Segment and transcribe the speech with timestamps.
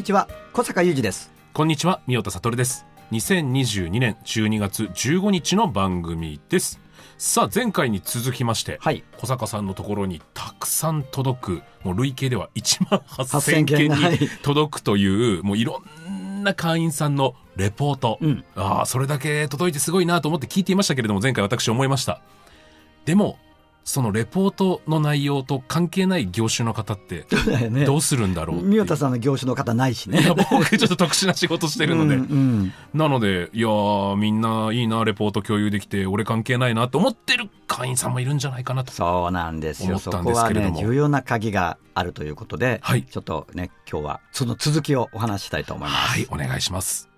[0.00, 2.86] にちは小坂雄二ですこんにちは、三代田悟です。
[3.12, 6.80] 2022年12月15日の番組です。
[7.18, 18.16] さあ、前回に続きまして、はい小坂さんのところにたくさん届く、もう累計では1万8000 8000件に届くという、もういろんな会員さんのレポート。
[18.22, 22.22] うんああ、それだけ届いてすごいなと思って聞いていましたけれども、前回私思いました。
[23.04, 23.38] でも、
[23.84, 27.26] そのレポートの内容と関係ない業種の方って、
[27.86, 28.62] どうするんだろうう。
[28.62, 32.16] 三代田さんの業種の方ないしねいや、僕ちょっと特殊な仕事してるので。
[32.16, 38.92] うんうんなので、いやー、みんないいな、レポート共有できて、俺関係ないなと思ってる会員さんもいるんじゃないかなと。
[38.92, 47.09] そうなんですよそこはね重要な鍵があるということで、はいちょっとね今日はその続きをお話ししたいと思います、はい、お願いします。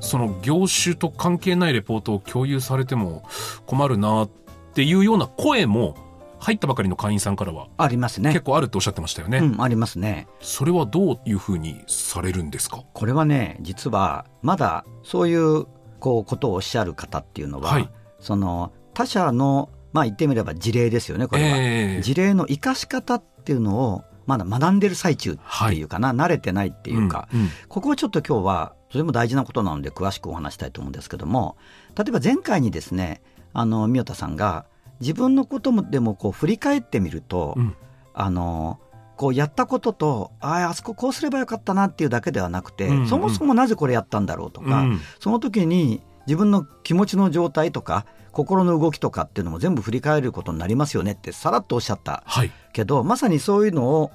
[0.00, 3.22] その業種と関係ないレポートを共有されても
[3.66, 4.30] 困るなっ
[4.74, 5.96] ていうような声も
[6.38, 8.30] 入ったばかりの会員さんからはありますね。
[8.32, 9.38] 結構あるっておっしゃってましたよね。
[9.38, 10.28] うん、ありますね。
[10.40, 12.84] それはどういうふうにされるんですか？
[12.92, 15.64] これはね実はまだそういう
[15.98, 17.88] こうことをおっしゃる方っていうのは、はい。
[18.20, 22.02] その他社のまあ言ってみれば事例ですよねこれは、ええ。
[22.02, 27.48] 事例の生かし方っていうのをまだ学んでる最中っていうかな、慣れてないっていうか、うんうん。
[27.68, 31.56] ここをちょっと今日はとても大事なことなので詳しくお話したいと思うんですけども
[31.96, 33.22] 例えば前回にですね
[33.52, 34.66] あの宮田さんが
[35.00, 37.76] 自分のこともでもこう振り返ってみると、うん。
[38.18, 38.80] あの
[39.16, 45.00] こうやったこととあああそここうすればよかったなっていうだけではなくて、うんうんそもそもなぜこれやったんだろうとか、うん。
[45.20, 52.50] その時に自分の気持ちの状態とか心の動きとかっていうのも全部振り返ることになりますよねってさらっとおっしゃったはい。
[52.72, 54.10] けどまさにそういうのを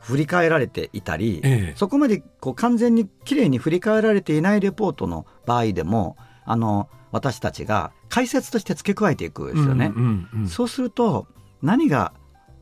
[0.00, 1.74] 振り返られていたり、ええ。
[1.76, 9.92] そこまでこう完全にきれいに振り返られていないレポートの場合でもあの私たちが解説として付け加えていくんですよね。
[9.94, 10.48] うんうんうん。
[10.48, 11.26] そうすると
[11.62, 12.12] 何が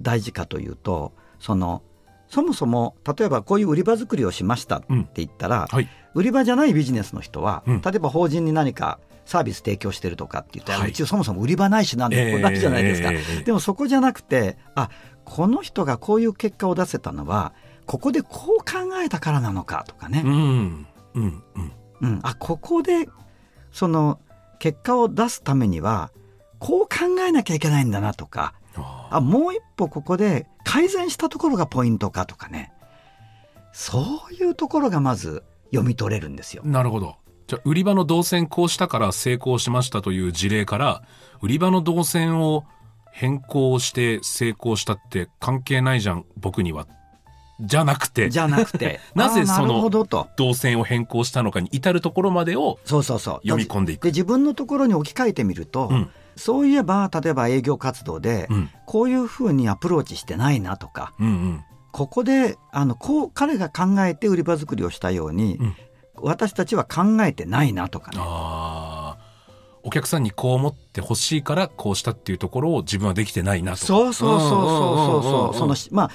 [0.00, 1.82] 大事かというとその
[2.28, 4.86] そもそも例えばこういう売り場作りをしましたって
[5.16, 5.88] 言ったら、はい。
[6.14, 7.82] 売り場じゃないビジネスの人は、うん。
[7.82, 10.90] 例えば法人に何かサービス提供してるとかって言ったら、はい。
[10.90, 13.42] うちそもそも売り場ないしなんでこれないじゃないですか、ええ。
[13.42, 14.90] でもそこじゃなくてあ
[15.24, 17.52] この人がこういう結果を出せたのは
[17.86, 20.86] ここでこう考えたからなのかとかね、うん。
[21.14, 21.42] うん。
[21.54, 21.72] うん。
[22.00, 23.08] うんあここで
[23.72, 24.20] その
[24.58, 26.10] 結果を出すためには
[26.58, 32.72] こう考えなきゃいけないんだなとかああもう一歩ここで改善したところがポイントかとかね
[33.72, 36.68] そういうところがまず読み取れるんですよー。
[36.68, 37.16] なるほど。
[37.46, 41.02] じゃあ、売り場の動線こうしたから成功しましたという事例から、
[41.42, 42.64] 売り場の動線を
[43.14, 46.88] 変更して成功したって関係ないじゃん、僕には。
[47.60, 58.70] じゃなくて、じゃなくて なぜその動線を変更したのかに至るところまでをそうそうそう読み込んでいくで自分のところに置き換えてみると、うんそういえば例えば営業活動で、うん。
[58.86, 61.64] こういうふうにアプローチしてないなとかうんうん。
[61.92, 65.76] ここであのこう彼が考えて売り場作りをしたように、うん
[66.16, 68.18] 私たちは考えてないなとかね。
[69.84, 73.78] お客さんにこう思ってほしいからこうしたっていうところを自分はできてないなと。
[73.78, 76.10] そうそうそうそうそうそうそのまあ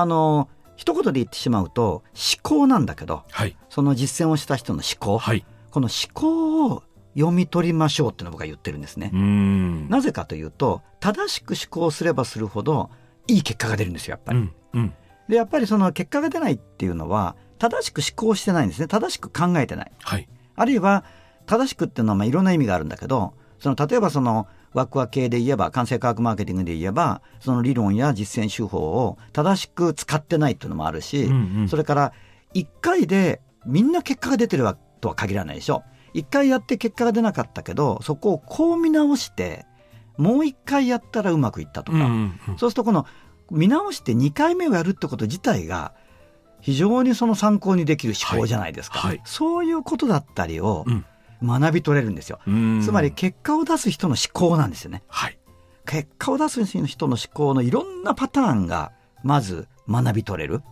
[0.00, 3.56] あの一言で言ってしまうと思考なんだけどはい。
[3.70, 5.46] その実践をした人の思考、はい。
[5.70, 6.82] この思考を
[7.14, 9.10] 読み取りましょうっていうのを僕は言ってるんですね。
[9.88, 12.90] なぜかというと正しく思考すればするほど
[13.28, 14.38] いい結果が出るんですよやっぱり。
[14.38, 14.52] うん。
[14.72, 14.94] うん。
[15.28, 19.92] でやっぱりその結果が出ないっていうのは正しく思考してないんですね正しく考えてない。
[20.00, 20.28] はい。
[20.56, 21.04] あるいは
[21.46, 31.68] 正しくっていうのはまあいろんな意味があるんだけどその例えばそのワクワク系で言えば完成科学マーケティングで言えばその理論や実践手法を正しく使ってないっていうのもあるし、うんうん。
[31.68, 32.12] それから
[32.54, 35.84] 1回でみんな結果が出てるわとは限らないでしょ。
[36.14, 39.64] 1回やって結果が出なかったけどそこをこう見直して
[40.18, 42.58] もう1回やったらうまくいったとか、うんうんうん。
[42.58, 43.06] そうするとこの
[43.50, 45.94] 見直して2回目をやるってこと自体が
[46.60, 49.10] 非常にその参考にできる思考じゃないですか、はい。
[49.10, 49.22] はい。
[49.24, 51.04] そういうことだったりをうん
[51.42, 55.38] 学び取れるんですよ、うんつまり結果を出す人の思考なんですよねはい。
[55.86, 58.92] 結果を出す人の思考のいろんなパターンが
[59.22, 60.62] まず学び取れる。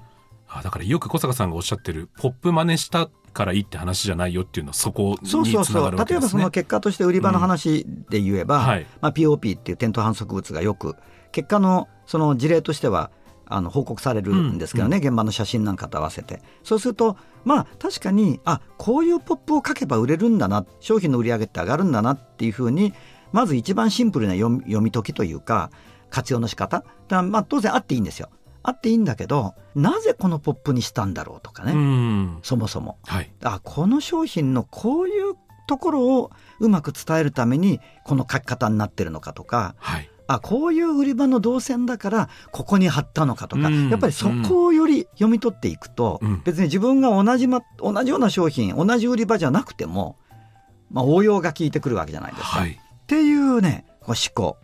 [0.49, 5.77] あだからよく小坂さんがおっしゃってるポップ真似したからいいって話じゃないよっていうのはそこにつそうそうそう。
[5.77, 6.43] ながるわけ例えばそですね。
[6.45, 10.97] の結果として売り場の話で言えば、うんはいまあ、POP っていう転倒反則物がよく
[11.33, 13.11] 結果のその事例としては
[13.51, 16.41] あの報告されるんですけどね、現場の写真なんかと合わせて。
[16.63, 22.95] そうするとまあ確かにあこういうポップを書けば売れるんだな商品の売り上げって上がるんだなっていうふうに
[23.33, 25.71] まず一番シンプルな読み読み解きというか
[26.11, 26.85] 活用の仕方。
[27.09, 28.31] だまあ当然あっていいんですよ。
[28.63, 32.39] あっていいんだけどなぜこのポップにしたんだろうとかね、うん。
[32.43, 32.99] そもそも。
[33.07, 33.33] はい。
[33.43, 35.35] あこの商品のこういう
[35.67, 39.75] ところをうまく伝えるためにこの書き方になってるのかとか。
[39.79, 43.91] はいあこういう売り場の動線だからここに貼ったのかとか、うん。
[43.91, 46.43] やっぱりそこをより読み取っていくと、うん。
[46.45, 50.17] 別に自分が同じ,、ま、同じような商品同じ売り場じゃなくても、
[50.89, 52.61] まあ、応用が効いてくるわけじゃないですか。
[52.61, 52.71] はい。
[52.71, 54.57] っていうねこう思考。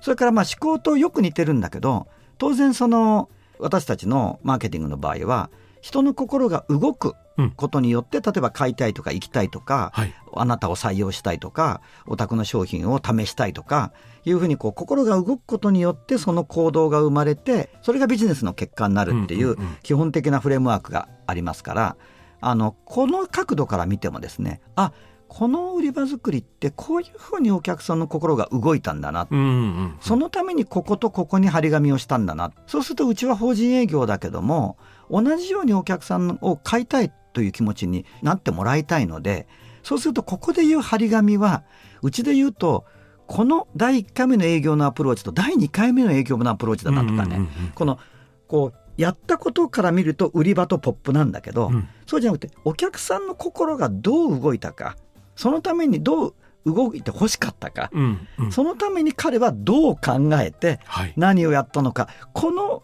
[0.00, 2.08] それからまあ思考とよく似てるんだけど
[2.38, 5.48] 当然その私たちのマーケティングの場合は
[5.84, 7.50] 人の心が動くうん。
[7.50, 10.14] ことによって、例えば買いたいとか行きたいとか、はい。
[10.32, 13.92] あなたを採用したいとかお宅の商品を試したいとか
[14.24, 21.96] いうふうにこう心が動くことによってその行動が生まれてそれがビジネスの結果になるっていう基本的なフレームワークがありますから
[22.40, 24.92] あのこの角度から見てもですねあ
[25.36, 29.26] この売り場作りってこういうふうにお客さんの心が動いたんだな。
[29.28, 32.52] うんうんそのためにこことここに張り紙をしたんだな。
[32.68, 34.78] そうするとうちは法人営業だけども
[35.10, 39.48] 同じようにお客さんを買いたいという気持ちになってもらいたいので
[39.82, 41.64] そうするとここで言う張り紙は
[42.02, 42.84] うちで言うと
[43.26, 47.48] この第1回目の営業のアプローチと第2回目の営業のアプローチだなとかね、うんうんうん。
[47.74, 47.98] この
[48.46, 51.88] こうやったことから見ると売り場とポップなんだけど、うん。
[52.06, 54.96] そうじゃなくてお客さんの心がどう動いたか
[55.36, 56.34] そのためにどう
[56.66, 58.52] 動いて欲しかったか、うんうん。
[58.52, 61.12] そのために彼はどう考えてはい。
[61.16, 62.82] 何をやったのかこの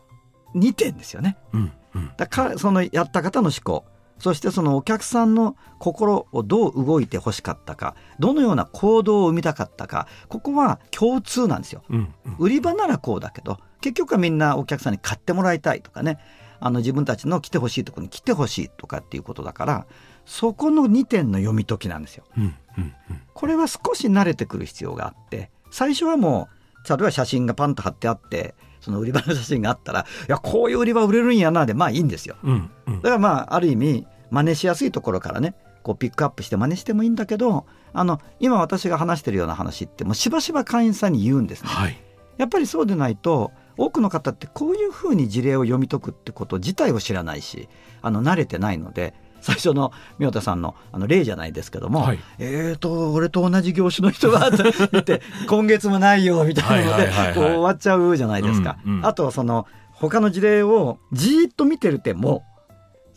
[0.55, 1.37] 2点ですよね。
[1.53, 2.13] うんうん。
[2.17, 3.85] だからそのやった方の思考
[4.19, 11.83] そしてそのお客さんの心をどう動いて欲しかったかどのような行動を生みたかったかここは共通なんですよ。
[11.89, 12.37] うんうん。
[12.39, 16.19] 売り場ならこうだけど結局はみんなお客さんに買ってもらいたいとかね
[16.61, 19.87] あの自分たちの来てほしいところに来てほしいとかっていうことだから
[20.27, 22.25] そこの2点の読み解きなんですよ。
[22.37, 22.95] うんうんうん
[23.35, 26.51] これは少し慣れてくる必要があって最初はも
[26.85, 32.37] う例えば写真がパンと貼ってあってその売り場の写真があったらいやこういう売り場売れるんやなでまあいいんですよ。
[32.43, 37.65] うんうんだからまあある意味真似しやすいところからねこうピックアップして真似してもいいんだけど
[37.95, 41.69] あの今私が話してるような話ってもうしばしば会員さんに言うんですね。
[41.69, 41.97] はい
[42.37, 47.67] やっぱりそうでないと多くの方ってこういうふうに事例を読み解くってこと自体を知らないし
[48.03, 58.77] あの慣れてないので最初の宮田さんのあの例じゃないですけども、はいえーと俺と同じ業種の人がって 言って今月もないよみたいなので終わっちゃうじゃないですか。
[58.85, 62.45] うんうんあとその他の事例をじーっと見てるても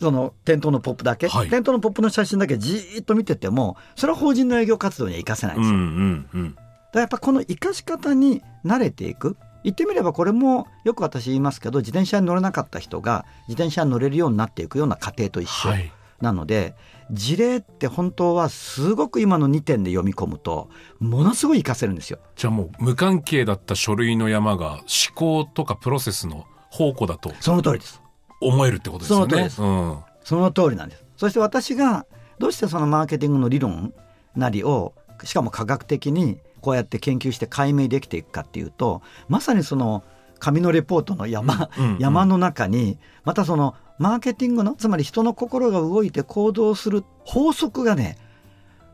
[0.00, 5.76] その店頭のポップだけ、はい店頭のポップの写真だけじーっと見ててもそれは法人の営業活動には活かせないんですよ。
[5.76, 6.64] うんうんうんだか
[6.94, 16.74] らやっぱこの生かし方に慣れていく言ってみればこれもよく私言いますけど自転車に乗れなかった人が自転車に乗れるようになっていくような過程と一緒はいなので、
[17.10, 22.18] 事例って本当はすごく今の2点で読み込むとものすごい活かせるんですよ。
[22.34, 24.82] じゃあもう無関係だった書類の山が思
[25.14, 28.00] 考とかプロセスの宝庫だとその通りです。
[28.40, 29.28] 思えるってことですよね。
[29.28, 31.04] その通りですうんその通りなんです。
[31.16, 32.06] そして私が
[32.38, 33.92] どうしてそのマーケティングの理論
[34.34, 40.02] なりをしかも科学的にこうやって研究して解明できていくかっていうとまさにその
[40.38, 48.16] 紙のレポートの山、うんうん山の中にまたそのマーケティングのつまり人の心が動いて行動する法則がね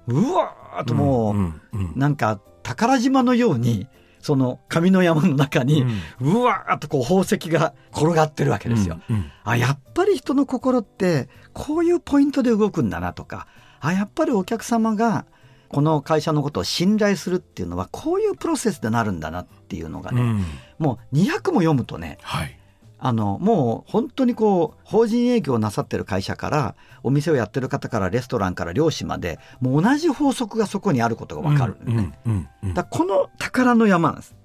[0.09, 3.87] うわーっともう、んうんなんか宝島のように
[4.19, 5.83] その紙の山の中に、
[6.21, 9.01] うわーっとこう宝石が転がってるわけですよ。
[9.09, 9.33] うんうん。
[9.45, 13.47] あやっぱり人の心ってこういうポイントで動くんだなとか
[13.81, 15.25] あやっぱりお客様が
[15.71, 20.45] この会社のことを信頼するっていうのはこういうプロセスでなるんだなっていうのがね、うん。
[20.79, 22.57] もう200も読むとねはい。
[23.03, 34.37] あのもう本当にこう法人営業をなさってる会社からお店をやってる方からレストランから漁師までもう同じ法則がそこにあることが分かるね、うんうんうんだこの宝の山なんです。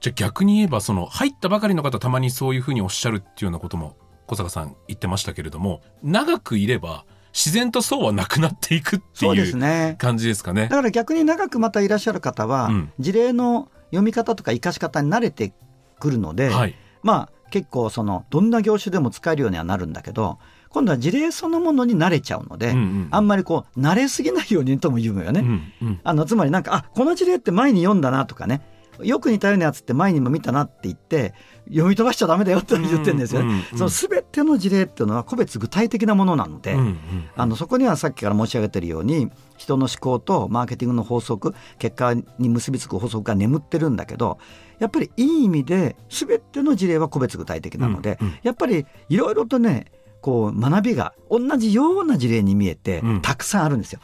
[0.00, 3.96] じゃあ逆に言えばその入ったばかりの方たまにそういうふうにおっしゃるっていうようなことも
[4.26, 10.62] 小坂さん言ってましたけれども長くいれば自然とそうはなくなっていくっていう感じですかね。
[10.68, 10.76] だ。
[10.76, 12.92] から逆に長くまたいらっしゃる方は、うん。
[12.98, 15.52] 事例の読み方とか活かし方に慣れて
[15.98, 16.74] くるので、はい。
[17.02, 23.08] まあ結構そのどんな業種でも使えるようにはなるんだけど今度は事例そのものに慣れちゃうので、うんうん。
[23.10, 25.40] あんまりこう慣れすぎないようにとも言うのよね。
[25.40, 26.00] うんうん。
[26.02, 28.62] あのつまりなんかあこの事例って前に読んだなとかね
[29.02, 31.34] よく似たようなやつって前にも見たなって言って
[31.68, 33.48] 読み飛ばしちゃダメだよって言ってるんですよね。
[33.48, 36.98] うんうんうんその全ての事例っていうのは個別具体的なものなので、うんうん
[37.36, 44.38] あのそこにはさっきから申し上げてるように人の思考とマーケティングの法則結果に結びつく法則が眠ってるんだけど
[44.78, 49.86] やっぱりいい意味で全ての事例は個別具体的なので、うんうんやっぱりいろいろとね
[50.20, 54.00] こう学びが同じような事例に見えてうんたくさんあるんですよ。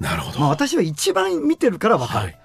[0.00, 0.40] なるほど。
[0.40, 2.18] まあ、私は一番見てるから分かる。
[2.20, 2.32] はい。
[2.32, 2.42] だか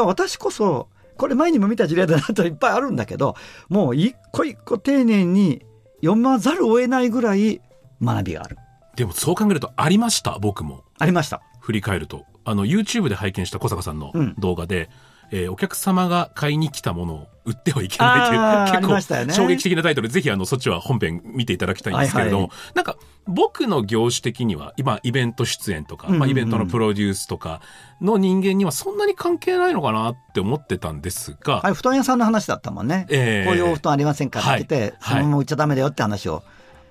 [0.00, 3.36] ら私こそこれ前にも見た事例だなといっぱいあるんだけど
[3.68, 5.62] もう一個一個丁寧に
[6.02, 7.60] 読まざるを得ないぐらい
[8.02, 8.56] 学びがある。
[8.96, 10.84] でもそう考えるとありました、僕も。
[10.98, 11.40] ありました。
[11.60, 12.26] 振り返ると。
[12.44, 14.90] あの、YouTube で拝見した小坂さんのうん動画で、
[15.32, 22.96] えーお客様が買いに来たものを売ってはいけないという、結構衝撃的なタイトルで、ぜひあの、そっちは本編見ていただきたいんですけれども、はいなんか、
[23.26, 27.60] 僕の業種的には、今、イベント出演とか、うんうんうんまあ、イベントのプロデュースとか
[28.00, 33.06] の人間にはそんなに関係ないのかなって思ってたんですが、あれ布団屋さんの話だったもんね。
[33.10, 36.42] ええこういうお布団ありませんかって言って、はいそのまま売っちゃダメだよって話を。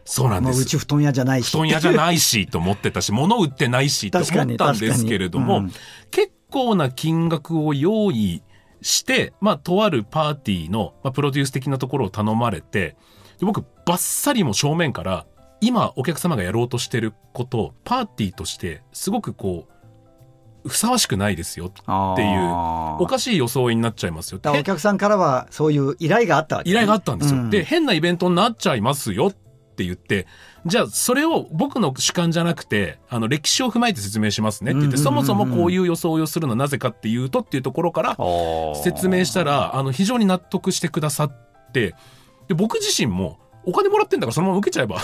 [0.04, 0.66] そうなんですもうう。
[0.66, 1.52] ち布団屋じゃないし。
[1.52, 5.82] 布団屋じゃないしと思ってたし、物売ってないしと思ったんですけれども、確かに
[6.12, 8.44] 結構な金額を用意
[8.82, 12.96] して、まあ、とあるパーティーの、まあ、プロデュース的なところを頼まれて、
[13.40, 15.26] で僕、バッサリも正面から、
[15.62, 21.88] 今お客様がやろうとしてることを、パーティーとして、すごくこう、ふさわしくないですよっていう、
[23.00, 27.42] おかしい装いになっちゃいますよお客さんからはそういう依頼があったわけ依頼があったんですよ。
[27.42, 27.50] うん。
[27.50, 29.36] で、変なイベントになっちゃいますよっ
[29.72, 30.28] て言って、
[30.66, 38.18] じゃあそれを僕の主観じゃなくて、あの歴史を踏まえて説明しますねって言って、そもそもこういう装いをするのはなぜかっていうとっていうところから
[38.84, 41.96] 説明したら、あの非常に納得してくださって、
[42.48, 45.02] で僕自身もお金もらってんだからそのまま受けちゃえば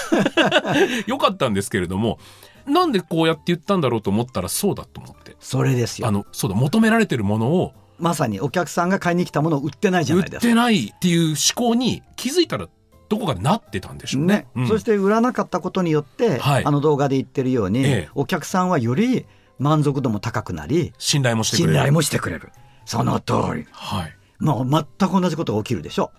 [1.07, 2.19] よかったんですけれども、
[2.65, 5.35] なんでこうやって言ったんだろうと思ったらそうだと思って。
[5.39, 6.07] それですよ。
[6.07, 10.47] あの、そうだ、求められてるものをまさにお客さんが買いに来たものを売ってないじゃ売っないですか。
[10.47, 12.67] てないっていう思考に気づいたら
[13.09, 14.35] どこかでなってたんでしょうね。
[14.35, 14.47] ね。
[14.55, 14.67] うん。
[14.67, 16.65] そして売らなかったことによって、はい。
[16.65, 18.09] あの動画で言ってるように、ええ。
[18.15, 19.25] お客さんはより
[19.59, 21.73] 満足度も高くなり信頼もしてくれる。
[21.73, 22.51] 信頼もしてくれる。
[22.85, 23.65] その通り。
[23.71, 24.13] はい。
[24.39, 26.11] もう全く同じことが起きるでしょ。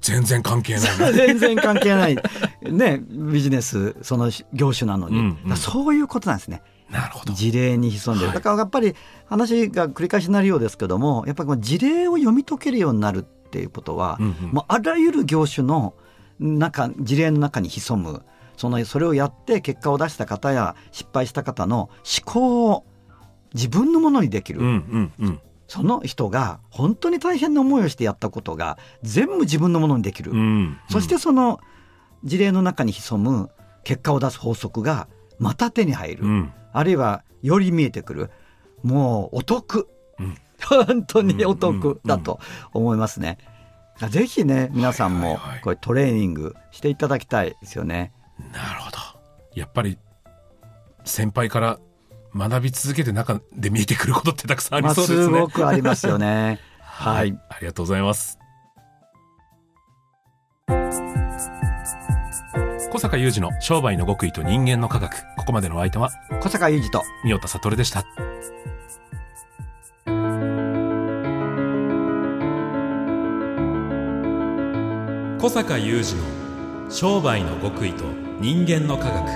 [0.00, 1.12] 全然関係ない。
[1.14, 2.16] 全然関係ない、
[2.62, 5.56] ね、ビジネスその業種なのに、うんうん。
[5.56, 6.62] そういうことなんですね。
[6.90, 7.32] なるほど。
[7.32, 8.36] 事例に潜んでる、はい。
[8.36, 8.94] だからやっぱり
[9.26, 14.50] 話が繰り返しになるようですけどもやっぱり事例を読み解けるようになるっていうことは、うんうん。
[14.50, 15.94] もうあらゆる業種の
[16.42, 18.22] 中事例の中に潜む
[18.56, 22.84] そのそれをやって結果を出した方や失敗した方の思考を
[23.54, 25.40] 自分のものにできる、うんうんうん。
[25.68, 30.78] その人が本当に大変な思いをしてやったことが全部自分のものにできる、うん。
[30.90, 31.60] そしてその
[32.24, 33.50] 事例の中に潜む
[33.84, 35.08] 結果を出す法則が
[35.38, 36.52] また手に入る、うん。
[36.72, 38.30] あるいはより見えてくる
[38.82, 42.38] もうお得、うん 本当にお得だと
[42.72, 43.38] 思いますね。
[44.08, 48.12] ぜひね皆さんもこれトレーニングしていただきたいですよね。
[48.52, 48.98] なるほど。
[49.54, 49.98] やっぱり、
[51.04, 51.78] 先輩から
[52.34, 55.24] 学び続けて中で見えてくることってたくさんありまあ、そうですね。
[55.24, 56.58] すごくありますよね。
[56.80, 57.38] はい。
[57.48, 58.38] ありがとうございます。
[62.90, 65.22] 小坂雄二の商売の極意と人間の科学。
[65.36, 66.10] ここまでのお相手は、
[66.42, 68.04] 小坂雄二と三代田悟でした。
[75.42, 78.04] 小坂雄二の商売の極意と
[78.38, 79.26] 人間の科学。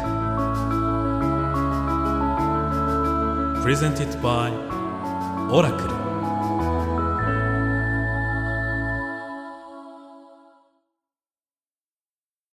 [3.61, 4.53] プレゼンティットバイ
[5.51, 6.06] オラクル